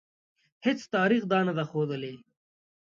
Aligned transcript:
هیڅ 0.65 0.79
تاریخ 0.95 1.21
دا 1.31 1.39
نه 1.47 1.53
ده 1.57 1.63
ښودلې. 1.69 2.13